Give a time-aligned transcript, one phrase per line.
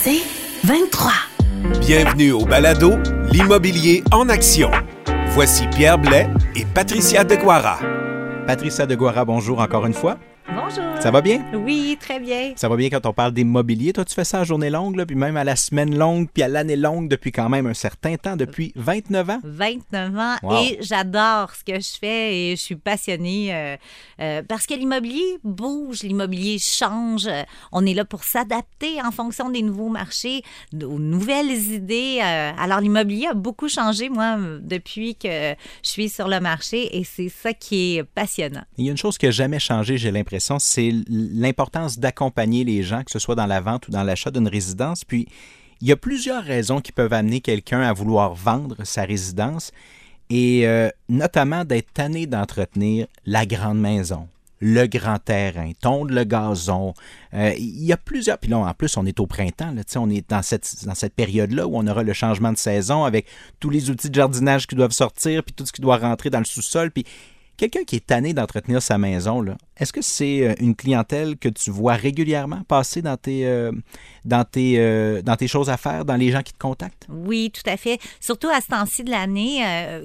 [0.00, 0.22] C'est
[0.62, 1.10] 23.
[1.80, 2.92] Bienvenue au balado
[3.32, 4.70] L'immobilier en action.
[5.30, 7.80] Voici Pierre Blais et Patricia Deguara.
[8.46, 10.16] Patricia Deguara, bonjour encore une fois.
[10.48, 10.84] Bonjour.
[11.00, 11.44] Ça va bien?
[11.54, 12.54] Oui, très bien.
[12.56, 13.92] Ça va bien quand on parle d'immobilier.
[13.92, 16.42] Toi, tu fais ça à journée longue, là, puis même à la semaine longue, puis
[16.42, 19.38] à l'année longue depuis quand même un certain temps, depuis 29 ans?
[19.44, 20.58] 29 ans Wow.
[20.64, 23.76] et j'adore ce que je fais et je suis passionnée euh,
[24.20, 27.28] euh, parce que l'immobilier bouge, l'immobilier change.
[27.70, 30.42] On est là pour s'adapter en fonction des nouveaux marchés,
[30.74, 32.18] aux nouvelles idées.
[32.22, 35.28] Euh, Alors l'immobilier a beaucoup changé, moi, depuis que
[35.84, 38.64] je suis sur le marché et c'est ça qui est passionnant.
[38.76, 42.82] Il y a une chose qui n'a jamais changé, j'ai l'impression, c'est l'importance d'accompagner les
[42.82, 45.04] gens, que ce soit dans la vente ou dans l'achat d'une résidence.
[45.04, 45.26] Puis,
[45.80, 49.72] il y a plusieurs raisons qui peuvent amener quelqu'un à vouloir vendre sa résidence
[50.30, 54.28] et euh, notamment d'être tanné d'entretenir la grande maison,
[54.60, 56.94] le grand terrain, tondre le gazon.
[57.32, 58.38] Euh, il y a plusieurs.
[58.38, 59.72] Puis là, en plus, on est au printemps.
[59.72, 63.04] Là, on est dans cette, dans cette période-là où on aura le changement de saison
[63.04, 63.26] avec
[63.60, 66.40] tous les outils de jardinage qui doivent sortir, puis tout ce qui doit rentrer dans
[66.40, 66.90] le sous-sol.
[66.90, 67.04] Puis
[67.58, 69.44] quelqu'un qui est tanné d'entretenir sa maison,
[69.76, 73.72] est-ce que c'est euh, une clientèle que tu vois régulièrement passer dans tes, euh,
[74.24, 77.06] dans, tes, euh, dans tes choses à faire, dans les gens qui te contactent?
[77.10, 77.98] Oui, tout à fait.
[78.20, 79.62] Surtout à ce temps-ci de l'année,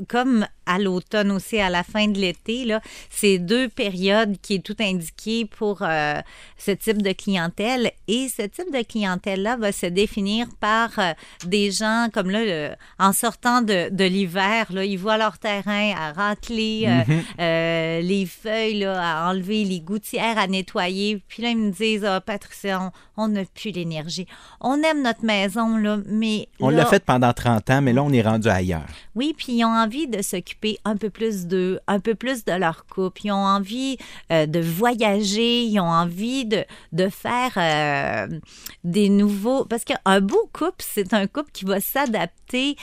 [0.09, 4.63] comme à l'automne aussi, à la fin de l'été, là, c'est deux périodes qui est
[4.63, 6.15] tout indiqué pour euh,
[6.57, 7.91] ce type de clientèle.
[8.07, 11.13] Et ce type de clientèle-là va se définir par euh,
[11.45, 15.93] des gens comme là, le- en sortant de, de l'hiver, là, ils voient leur terrain
[15.97, 21.21] à racler, euh, euh, les feuilles là, à enlever, les gouttières à nettoyer.
[21.27, 24.25] Puis là, ils me disent, ah, Patricia, on on n'a plus l'énergie.
[24.59, 28.01] On aime notre maison, là, mais On là- l'a fait pendant 30 ans, mais là,
[28.01, 28.87] on est rendu ailleurs.
[29.13, 30.52] oui, puis ils ont envie de s'occuper
[30.85, 33.21] un peu plus d'eux, un peu plus de leur couple.
[33.25, 33.97] Ils ont envie
[34.31, 38.39] euh, de voyager, ils ont envie de, de faire euh,
[38.83, 39.65] des nouveaux...
[39.65, 42.75] Parce qu'un beau couple, c'est un couple qui va s'adapter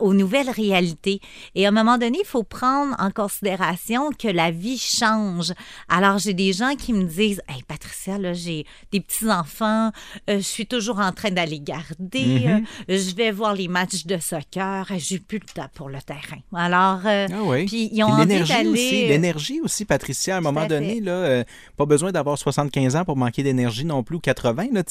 [0.00, 1.20] aux nouvelles réalités.
[1.54, 5.52] Et à un moment donné, il faut prendre en considération que la vie change.
[5.88, 9.92] Alors, j'ai des gens qui me disent, «Hey, Patricia, là, j'ai des petits-enfants,
[10.28, 12.66] euh, je suis toujours en train d'aller garder, Mhm.
[12.90, 16.40] euh, je vais voir les matchs de soccer, j'ai plus le temps pour le terrain.»
[16.54, 17.66] Alors, euh, Ah oui.
[17.66, 18.68] puis ils ont Puis envie l'énergie d'aller...
[18.68, 21.44] aussi, l'énergie aussi, Patricia, à un moment à donné, là, euh,
[21.76, 24.66] pas besoin d'avoir 75 ans pour manquer d'énergie non plus ou 80.
[24.72, 24.82] Là,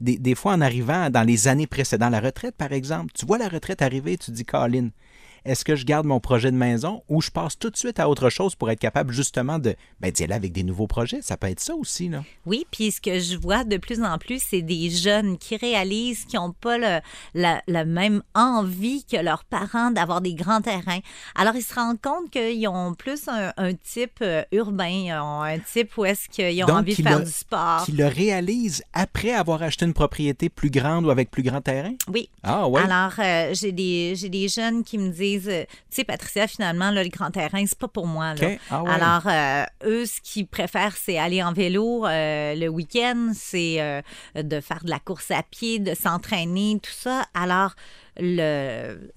[0.00, 3.38] des, des fois, en arrivant dans les années précédentes, la retraite, par exemple, tu vois
[3.38, 4.88] la retraite arriver, tu te dis, Colin,
[5.44, 8.08] est-ce que je garde mon projet de maison ou je passe tout de suite à
[8.08, 11.20] autre chose pour être capable justement de ben, d'y aller avec des nouveaux projets?
[11.22, 12.08] Ça peut être ça aussi.
[12.08, 12.22] Là.
[12.46, 16.24] Oui, puis ce que je vois de plus en plus, c'est des jeunes qui réalisent
[16.24, 17.00] qu'ils n'ont pas le-
[17.34, 21.00] la, la même envie que leurs parents d'avoir des grands terrains.
[21.34, 25.08] Alors, ils se rendent compte qu'ils ont plus un, un type euh, urbain,
[25.42, 27.84] un type où est-ce qu'ils ont Donc, envie de faire le- du sport.
[27.84, 31.94] Qui le réalise après avoir acheté une propriété plus grande ou avec plus grand terrain?
[32.12, 32.28] Oui.
[32.42, 32.82] Ah ouais.
[32.82, 36.90] Alors, euh, j'ai des, j'ai des jeunes qui me disent, euh, tu sais, Patricia, finalement,
[36.90, 38.34] là, le grand terrain, c'est pas pour moi.
[38.34, 38.56] Là.
[38.70, 38.90] Ah ouais.
[38.90, 44.02] Alors, euh, eux, ce qu'ils préfèrent, c'est aller en vélo euh, le week-end, c'est euh,
[44.34, 47.24] de faire de la course à pied, de s'entraîner, tout ça.
[47.34, 47.74] Alors,
[48.18, 49.10] le,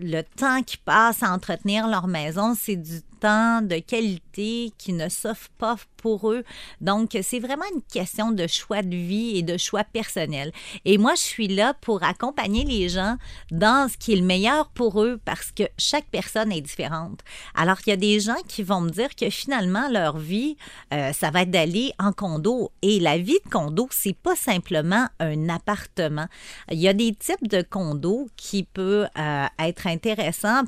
[0.00, 5.08] le temps qu'ils passent à entretenir leur maison, c'est du temps de qualité qui ne
[5.08, 6.44] s'offre pas pour eux.
[6.80, 10.52] Donc, c'est vraiment une question de choix de vie et de choix personnel.
[10.84, 13.16] Et moi, je suis là pour accompagner les gens
[13.50, 17.20] dans ce qui est le meilleur pour eux parce que chaque personne est différente.
[17.54, 20.56] Alors, il y a des gens qui vont me dire que finalement, leur vie,
[20.94, 22.72] euh, ça va être d'aller en condo.
[22.82, 26.26] Et la vie de condo, c'est pas simplement un appartement.
[26.70, 30.62] Il y a des types de condos qui peuvent euh, être intéressants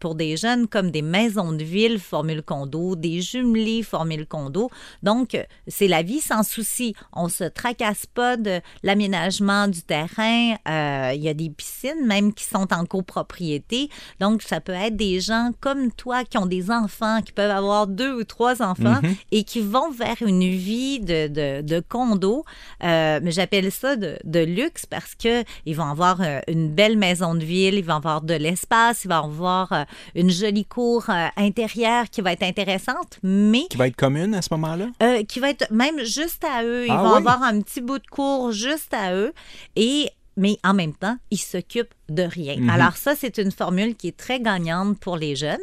[0.00, 4.70] pour des jeunes comme des maisons de ville formule condo, des jumelés formule condo.
[5.02, 6.94] Donc, c'est la vie sans souci.
[7.12, 10.54] On se tracasse pas de l'aménagement du terrain.
[10.68, 13.88] Euh, il y a des piscines même qui sont en copropriété.
[14.20, 17.86] Donc, ça peut être des gens comme toi qui ont des enfants, qui peuvent avoir
[17.86, 19.00] deux ou trois enfants
[19.32, 22.44] et qui vont vers une vie de, de, de condo.
[22.84, 26.96] Euh, mais j'appelle ça de, de luxe parce que ils vont avoir euh, une belle
[26.98, 31.06] maison de ville, ils vont avoir de l'espace, ils vont avoir une jolie cour
[31.36, 34.90] intérieure qui va être intéressante, mais Qui va être commune à ce moment-là?
[35.02, 36.86] euh, qui va être même juste à eux.
[36.86, 37.16] Ils Ah vont oui?
[37.18, 39.32] avoir un petit bout de cours juste à eux.
[39.76, 42.56] Et, mais en même temps, ils s'occupent de rien.
[42.56, 42.70] Mhm.
[42.70, 45.58] Alors ça, c'est une formule qui est très gagnante pour les jeunes.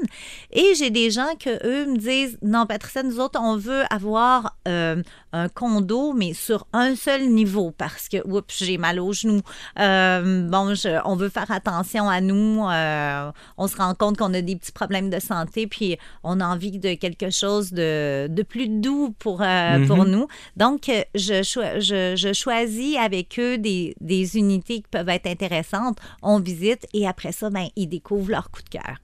[0.51, 4.55] Et j'ai des gens que eux me disent, non, Patricia, nous autres, on veut avoir
[4.67, 5.01] euh,
[5.33, 9.41] un condo, mais sur un seul niveau parce que, oups, j'ai mal aux genoux.
[9.79, 12.65] Euh, bon, je- on veut faire attention à nous.
[12.67, 16.45] Euh, on se rend compte qu'on a des petits problèmes de santé, puis on a
[16.47, 19.87] envie de quelque chose de, de plus doux pour, Mhm.
[19.87, 20.27] pour nous.
[20.57, 25.97] Donc, je, je, je choisis avec eux des, des unités qui peuvent être intéressantes.
[26.21, 28.97] On visite et après ça, ben, ils découvrent leur coup de cœur.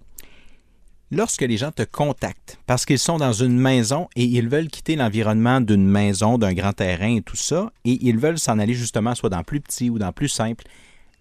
[1.13, 4.95] Lorsque les gens te contactent parce qu'ils sont dans une maison et ils veulent quitter
[4.95, 9.13] l'environnement d'une maison, d'un grand terrain et tout ça, et ils veulent s'en aller justement
[9.13, 10.63] soit dans plus petit ou dans plus simple,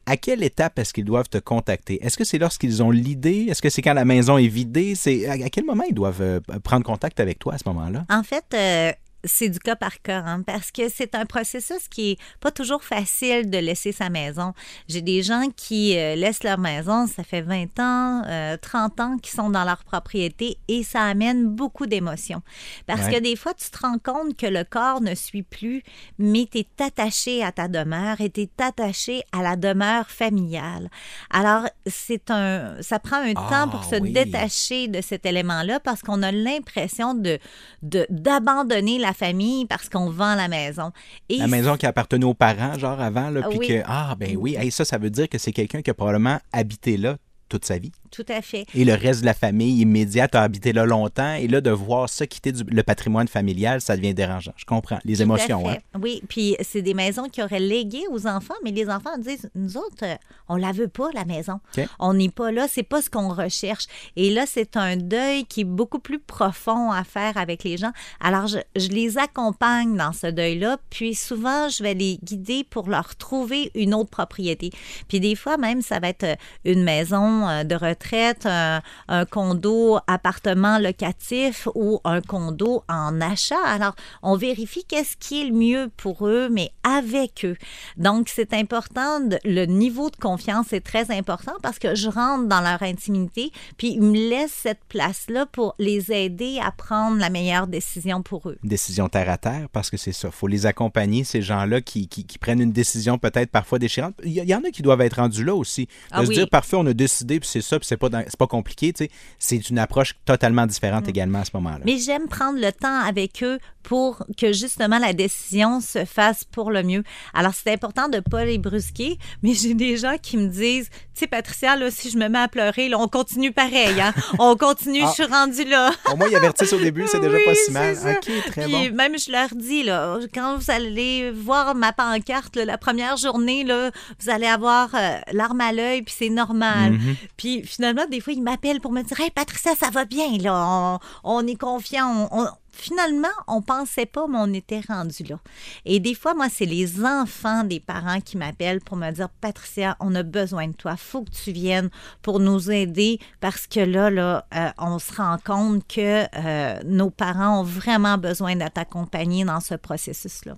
[0.07, 2.05] à quelle étape est-ce qu'ils doivent te contacter?
[2.05, 3.47] Est-ce que c'est lorsqu'ils ont l'idée?
[3.51, 4.95] Est-ce que c'est quand la maison est vidée?
[4.95, 8.07] C'est à à quel moment ils doivent euh, prendre contact avec toi à ce moment-là?
[8.09, 8.93] En fait, euh,
[9.25, 12.83] c'est du cas par cas, hein, parce que c'est un processus qui est pas toujours
[12.83, 14.53] facile de laisser sa maison.
[14.89, 19.17] J'ai des gens qui euh, laissent leur maison, ça fait 20 ans, euh, 30 ans
[19.19, 22.43] qu'ils sont dans leur propriété et ça amène beaucoup d'émotions.
[22.87, 23.15] Parce Ouais.
[23.17, 25.83] que des fois, tu te rends compte que le corps ne suit plus,
[26.19, 30.91] mais tu es attaché à ta demeure et tu es attaché à la demeure familiale.
[31.31, 34.13] Alors, c'est un, ça prend un Ah, temps pour se oui.
[34.13, 37.39] détacher de cet élément-là parce qu'on a l'impression de
[37.83, 40.91] de- d'abandonner la famille parce qu'on vend la maison.
[41.29, 43.69] Et La maison qui appartenait aux parents, genre avant, là, puis Oui.
[43.69, 46.39] que, ah, ben oui, hey, ça, ça veut dire que c'est quelqu'un qui a probablement
[46.53, 47.17] habité là
[47.51, 47.93] toute sa vie.
[48.11, 48.65] tout à fait.
[48.75, 51.35] Et le reste de la famille immédiate a habité là longtemps.
[51.35, 54.53] Et là, de voir ça quitter du- le patrimoine familial, ça devient dérangeant.
[54.57, 54.99] Je comprends.
[55.05, 55.77] Les Tout à émotions, fait.
[55.77, 55.99] hein?
[56.01, 59.77] Oui, puis c'est des maisons qui auraient légué aux enfants, mais les enfants disent nous
[59.77, 60.15] autres, euh,
[60.49, 61.61] on la veut pas la maison.
[62.01, 63.85] On n'est pas là, c'est pas ce qu'on recherche.
[64.17, 67.93] Et là, c'est un deuil qui est beaucoup plus profond à faire avec les gens.
[68.21, 72.89] Alors, je, je les accompagne dans ce deuil-là, puis souvent, je vais les guider pour
[72.89, 74.71] leur trouver une autre propriété.
[75.09, 79.25] Puis des fois, même, ça va être euh, une maison euh, de retraite, un, un
[79.25, 83.63] condo appartement locatif ou un condo en achat.
[83.67, 87.57] Alors, on vérifie qu'est-ce qui est le mieux pour eux, mais avec eux.
[87.97, 92.49] Donc, c'est important, de- le niveau de confiance est très important parce que je rentre
[92.49, 97.31] dans leur intimité, puis ils me laissent cette place-là pour les aider à prendre la
[97.31, 98.59] meilleure décision pour eux.
[98.65, 100.29] Décision terre à terre, parce que c'est ça.
[100.29, 104.15] Il faut les accompagner, ces gens-là qui, qui- qui prennent une décision peut-être parfois déchirante.
[104.25, 105.87] Il y, il y en a qui doivent être rendus là aussi.
[105.87, 106.35] De Ah se oui.
[106.35, 108.93] dire, parfait, on a décidé, puis c'est ça, puis c'est pas, dans- c'est pas compliqué.
[108.93, 109.11] tu sais.
[109.39, 111.79] C'est une approche totalement différente également à ce moment-là.
[111.79, 111.83] Mm.
[111.85, 116.71] Mais j'aime prendre le temps avec eux pour que justement la décision se fasse pour
[116.71, 117.03] le mieux.
[117.35, 120.89] Alors, c'est important de ne pas les brusquer, mais j'ai des gens qui me disent,
[120.91, 124.13] tu sais, Patricia, là, si je me mets à pleurer, là, on continue pareil, hein?
[124.39, 125.09] On continue, Ah.
[125.17, 125.91] je suis rendue là.
[126.13, 127.95] Au moins, ils avertissent au début, c'est déjà Oui, pas si mal.
[127.97, 128.97] OK, très Puis bon.
[128.97, 133.65] même, je leur dis, là, quand vous allez voir ma pancarte, là, la première journée,
[133.65, 133.91] là,
[134.21, 136.93] vous allez avoir euh, l'arme à l'œil, puis c'est normal.
[136.93, 137.17] Mhm.
[137.37, 140.99] Puis finalement, des fois, ils m'appellent pour me dire Hey, Patricia, ça va bien, là.
[141.25, 142.29] On, on est confiant.
[142.33, 145.39] On- on- Finalement, on pensait pas, mais on était rendu là.
[145.85, 149.97] Et des fois, moi, c'est les enfants des parents qui m'appellent pour me dire Patricia,
[149.99, 150.97] on a besoin de toi.
[150.97, 151.91] faut que tu viennes
[152.23, 157.11] pour nous aider parce que là, là, euh, on se rend compte que euh, nos
[157.11, 160.57] parents ont vraiment besoin d'être accompagnés dans ce processus-là.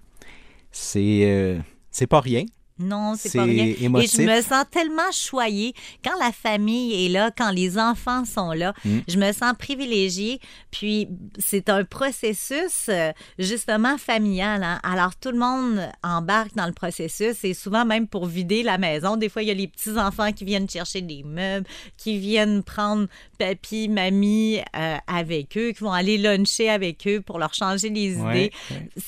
[0.71, 1.59] C'est euh,
[1.91, 2.45] c'est pas rien.
[2.79, 3.75] Non, c'est pas rien.
[3.81, 4.19] émotif.
[4.19, 5.75] Et je me sens tellement choyée
[6.05, 8.73] quand la famille est là, quand les enfants sont là.
[8.85, 8.99] Mm.
[9.07, 10.41] Je me sens privilégiée.
[10.71, 11.09] Puis
[11.39, 14.63] c'est un processus euh, justement familial.
[14.65, 14.81] hein.
[14.83, 19.17] Alors tout le monde embarque dans le processus et souvent même pour vider la maison.
[19.17, 21.67] Des fois, il y a les petits enfants qui viennent chercher des meubles,
[21.97, 23.07] qui viennent prendre
[23.39, 28.17] papy, mamie euh, avec eux, qui vont aller luncher avec eux pour leur changer les
[28.17, 28.53] Ouais, idées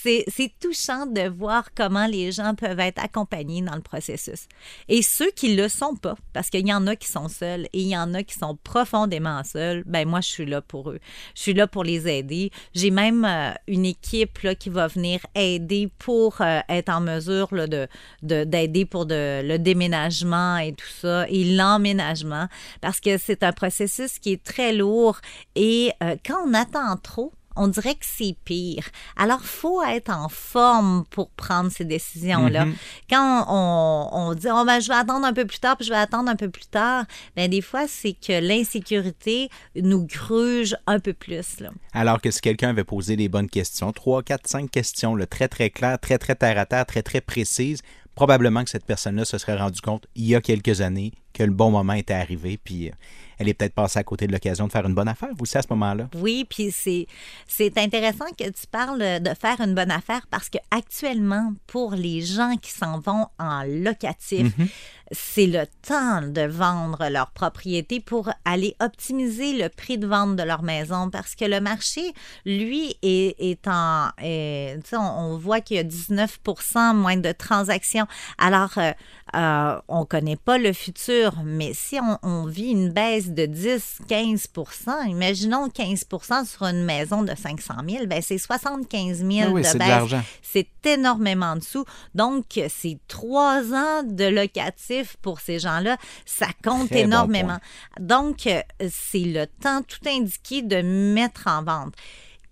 [0.05, 0.25] ouais.
[0.29, 4.47] c'est touchant de voir comment les gens peuvent être accompagnés dans le processus.
[4.89, 7.81] Et ceux qui le sont pas, parce qu'il y en a qui sont seuls et
[7.81, 10.99] il y en a qui sont profondément seuls, ben moi, je suis là pour eux.
[11.35, 12.51] Je suis là pour les aider.
[12.75, 17.55] J'ai même euh, une équipe là, qui va venir aider pour euh, être en mesure
[17.55, 17.87] là, de
[18.23, 22.49] de- d'aider pour le déménagement et tout ça, et l'emménagement,
[22.81, 25.19] parce que c'est un processus qui est très lourd.
[25.55, 28.85] Et euh, quand on attend trop, on dirait que c'est pire.
[29.17, 32.67] Alors, faut être en forme pour prendre ces décisions-là.
[32.67, 32.75] Mhm.
[33.11, 35.93] Quand on, on dit, oh, ben, je vais attendre un peu plus tard, puis je
[35.93, 37.05] vais attendre un peu plus tard,
[37.37, 41.61] ben, des fois, c'est que l'insécurité nous gruge un peu plus.
[41.61, 41.71] Là.
[41.93, 45.49] Alors que si quelqu'un avait posé les bonnes questions, trois, quatre, cinq questions, là, très,
[45.49, 47.83] très claires, très, très terre à terre, très, très précises,
[48.15, 51.51] probablement que cette personne-là se serait rendu compte il y a quelques années que le
[51.53, 52.93] bon moment était arrivé, puis euh,
[53.39, 55.59] elle est peut-être passée à côté de l'occasion de faire une bonne affaire, vous aussi,
[55.59, 56.09] à ce moment-là.
[56.15, 57.07] Oui, puis c'est,
[57.49, 62.21] c'est intéressant que tu parles de faire une bonne affaire parce que actuellement, pour les
[62.23, 64.69] gens qui s'en vont en locatif, Mhm.
[65.13, 70.43] c'est le temps de vendre leur propriété pour aller optimiser le prix de vente de
[70.45, 72.03] leur maison parce que le marché,
[72.47, 74.09] lui, est, est en...
[74.23, 78.07] est- on, on voit qu'il y a 19% moins de transactions.
[78.39, 78.93] Alors, euh,
[79.35, 83.47] euh, on ne connaît pas le futur, mais si on, on vit une baisse de
[83.47, 89.63] 10-15% imaginons 15% sur une maison de 500 000, ben c'est 75 000 Ah oui,
[89.63, 90.23] de baisse.
[90.43, 91.85] C'est énormément de sous.
[92.15, 95.97] Donc, c'est trois ans de locatif pour ces gens-là.
[96.27, 97.59] Ça compte Très bon énormément.
[97.99, 101.95] Donc, euh, c'est le temps tout indiqué de mettre en vente.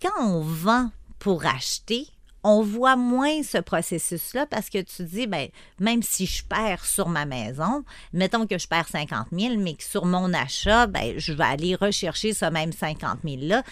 [0.01, 0.89] Quand on vend
[1.19, 2.07] pour acheter,
[2.43, 5.47] on voit moins ce processus-là parce que tu dis, ben,
[5.79, 9.83] même si je perds sur ma maison, mettons que je perds 50 000, mais que
[9.83, 13.63] sur mon achat, ben, je vais aller rechercher ce même 50 000-là.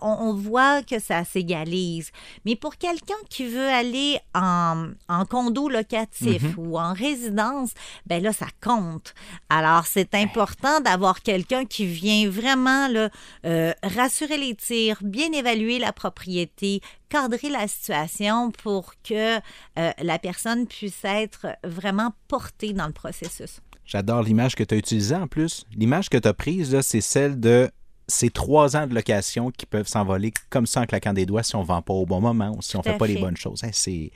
[0.00, 2.10] On, on voit que ça s'égalise.
[2.44, 7.70] Mais pour quelqu'un qui veut aller en, en condo locatif ou en résidence,
[8.06, 9.14] ben là, ça compte.
[9.48, 13.10] Alors, c'est important d'avoir quelqu'un qui vient vraiment là,
[13.44, 20.18] euh, rassurer les tirs, bien évaluer la propriété, cadrer la situation pour que euh, la
[20.18, 23.60] personne puisse être vraiment portée dans le processus.
[23.84, 25.64] J'adore l'image que tu as utilisée en plus.
[25.74, 27.70] L'image que tu as prise, là, c'est celle de
[28.06, 31.56] ces trois ans de location qui peuvent s'envoler comme ça en claquant des doigts si
[31.56, 33.36] on ne vend pas au bon moment ou si on ne fait pas les bonnes
[33.36, 33.64] choses.
[33.64, 34.10] Hein, c'est,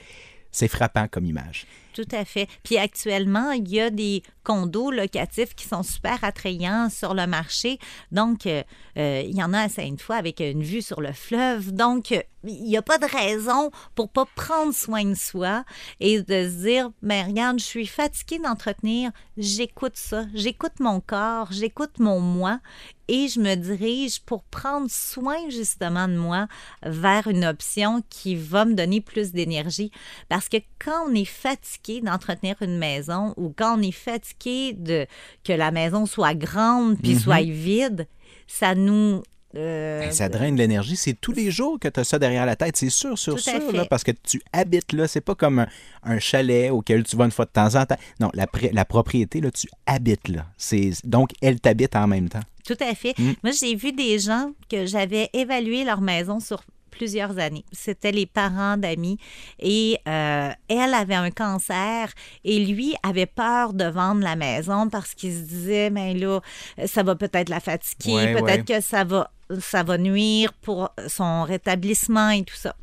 [0.51, 1.67] c'est frappant comme image.
[1.95, 2.49] Tout à fait.
[2.63, 7.79] Puis actuellement, il y a des condos locatifs qui sont super attrayants sur le marché.
[8.11, 8.63] Donc, euh,
[8.97, 11.73] euh, il y en a à Sainte-Foy avec une vue sur le fleuve.
[11.73, 15.65] Donc, il n'y a pas de raison pour pas prendre soin de soi
[16.01, 21.49] et de se dire, mais regarde, je suis fatiguée d'entretenir, j'écoute ça, j'écoute mon corps,
[21.53, 22.61] j'écoute mon moi
[23.09, 26.47] et je me dirige pour prendre soin justement de moi
[26.83, 29.91] vers une option qui va me donner plus d'énergie.
[30.29, 35.07] Parce que quand on est fatigué d'entretenir une maison ou quand on est fatigué de
[35.45, 37.19] que la maison soit grande puis Mhm.
[37.21, 38.07] soit vide,
[38.47, 39.23] ça nous
[39.55, 40.97] euh, Ben, ça draine l'énergie.
[40.97, 42.77] C'est tous les jours que tu as ça derrière la tête.
[42.77, 43.73] C'est sûr, sûr, sûr.
[43.73, 45.09] là, parce que tu habites là.
[45.09, 45.69] C'est pas comme un,
[46.03, 47.99] un chalet auquel tu vas une fois de temps en temps.
[48.21, 50.47] Non, la, propriété, là, tu habites là.
[51.05, 52.43] Donc, elle t'habite en même temps.
[52.67, 53.19] Tout à fait.
[53.19, 53.33] Mm.
[53.43, 57.65] Moi, j'ai vu des gens que j'avais évalué leur maison sur plusieurs années.
[57.73, 59.19] C'était les parents d'amis
[59.59, 62.13] et euh, elle avait un cancer
[62.45, 66.41] et lui avait peur de vendre la maison parce qu'il se disait, mais là,
[66.87, 68.79] ça va peut-être la fatiguer, Ouais, peut-être ouais.
[68.79, 69.31] que ça va,
[69.61, 72.75] ça va nuire pour son rétablissement et tout ça.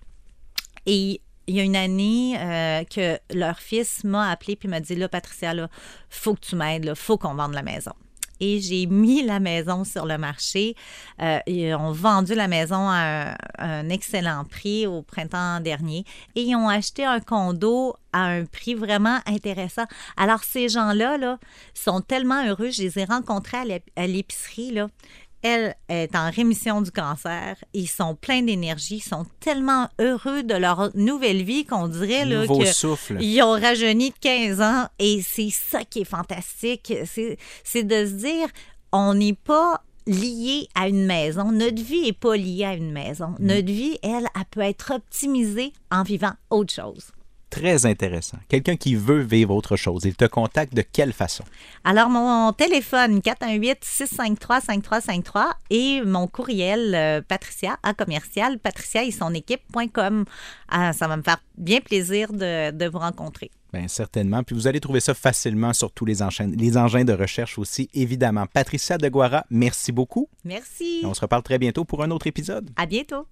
[0.85, 4.95] Et il y a une année euh, que leur fils m'a appelé puis m'a dit
[4.95, 5.67] là Patricia là
[6.09, 7.93] faut que tu m'aides là faut qu'on vende la maison
[8.39, 10.75] et j'ai mis la maison sur le marché.
[11.21, 16.43] Euh, ils ont vendu la maison à un, un excellent prix au printemps dernier et
[16.43, 19.85] ils ont acheté un condo à un prix vraiment intéressant.
[20.17, 21.37] Alors, ces gens-là là,
[21.73, 22.69] sont tellement heureux.
[22.71, 24.71] Je les ai rencontrés à l'ép- à l'épicerie.
[24.71, 24.87] Là.
[25.41, 27.55] Elle est en rémission du cancer.
[27.73, 28.97] Ils sont pleins d'énergie.
[28.97, 33.17] Ils sont tellement heureux de leur nouvelle vie qu'on dirait là, Nouveau que souffle.
[33.21, 36.93] ils ont rajeuni de 15 ans et c'est ça qui est fantastique.
[37.05, 38.47] C'est, c'est de se dire,
[38.91, 41.51] on n'est pas lié à une maison.
[41.51, 43.35] Notre vie n'est pas liée à une maison.
[43.39, 47.11] Notre vie, elle, elle peut être optimisée en vivant autre chose.
[47.49, 48.37] Très intéressant.
[48.47, 50.03] Quelqu'un qui veut vivre autre chose.
[50.05, 51.43] Il te contacte de quelle façon?
[51.83, 60.25] Alors, mon téléphone, 418-653-5353 et mon courriel, euh, patricia, à commercial, patricia et son équipe.com.
[60.69, 63.51] Ah, ça va me faire bien plaisir de, de vous rencontrer.
[63.73, 64.43] Bien, certainement.
[64.43, 67.89] Puis vous allez trouver ça facilement sur tous les, enchaînes- les engins de recherche aussi,
[67.93, 68.45] évidemment.
[68.47, 70.27] Patricia Deguara, merci beaucoup.
[70.43, 71.01] Merci.
[71.03, 72.69] Et on se reparle très bientôt pour un autre épisode.
[72.75, 73.27] À bientôt.